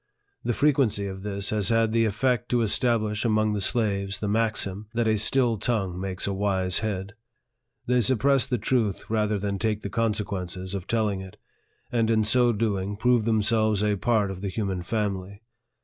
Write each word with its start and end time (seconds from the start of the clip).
The 0.43 0.53
frequency 0.55 1.05
of 1.05 1.21
this 1.21 1.51
has 1.51 1.69
had 1.69 1.91
the 1.91 2.05
effect 2.05 2.49
to 2.49 2.63
establish 2.63 3.23
among 3.23 3.53
the 3.53 3.61
slaves 3.61 4.19
the 4.19 4.27
maxim, 4.27 4.87
that 4.95 5.07
a 5.07 5.15
still 5.15 5.59
tongue 5.59 5.99
makes 6.01 6.25
a 6.25 6.33
wise 6.33 6.79
head. 6.79 7.13
They 7.85 8.01
suppress 8.01 8.47
the 8.47 8.57
truth 8.57 9.07
rather 9.11 9.37
than 9.37 9.59
take 9.59 9.81
the 9.81 9.91
consequences 9.91 10.73
of 10.73 10.87
telling 10.87 11.21
it, 11.21 11.37
and 11.91 12.09
in 12.09 12.23
so 12.23 12.51
doing 12.51 12.95
prove 12.97 13.25
themselves 13.25 13.83
a 13.83 13.95
part 13.95 14.31
of 14.31 14.41
the 14.41 14.49
human 14.49 14.81
family. 14.81 15.43